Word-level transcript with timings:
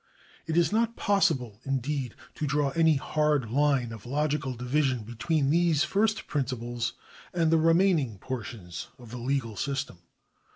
It 0.47 0.57
is 0.57 0.71
not 0.71 0.95
possible, 0.95 1.61
indeed, 1.63 2.15
to 2.33 2.47
draw 2.47 2.69
any 2.69 2.95
hard 2.95 3.51
line 3.51 3.91
of 3.91 4.07
logical 4.07 4.55
division 4.55 5.03
be 5.03 5.13
tween 5.13 5.51
these 5.51 5.83
first 5.83 6.25
principles 6.25 6.93
and 7.35 7.51
the 7.51 7.59
remaining 7.59 8.17
portions 8.17 8.87
of 8.97 9.11
the 9.11 9.19
legal 9.19 9.55
system. 9.55 9.99